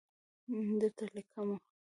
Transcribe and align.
درته 0.79 1.03
لیکمه 1.15 1.57